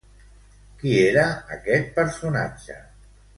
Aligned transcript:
Qui 0.79 0.93
era 1.01 1.25
aquest 1.57 1.93
personatge? 1.99 2.81